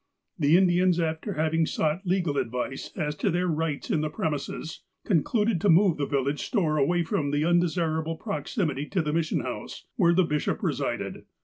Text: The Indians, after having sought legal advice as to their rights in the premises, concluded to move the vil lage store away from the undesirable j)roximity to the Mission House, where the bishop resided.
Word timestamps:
The 0.39 0.57
Indians, 0.57 0.99
after 0.99 1.33
having 1.33 1.67
sought 1.67 2.07
legal 2.07 2.39
advice 2.39 2.91
as 2.95 3.13
to 3.17 3.29
their 3.29 3.45
rights 3.45 3.91
in 3.91 4.01
the 4.01 4.09
premises, 4.09 4.81
concluded 5.05 5.61
to 5.61 5.69
move 5.69 5.97
the 5.97 6.07
vil 6.07 6.23
lage 6.23 6.39
store 6.41 6.77
away 6.77 7.03
from 7.03 7.29
the 7.29 7.45
undesirable 7.45 8.17
j)roximity 8.17 8.89
to 8.89 9.03
the 9.03 9.13
Mission 9.13 9.41
House, 9.41 9.85
where 9.97 10.15
the 10.15 10.23
bishop 10.23 10.63
resided. 10.63 11.25